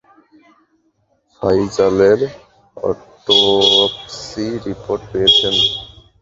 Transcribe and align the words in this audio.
ফায়জালের 1.33 2.19
autopsy 2.77 4.45
report 4.65 5.01
পেয়েছেন? 5.11 5.55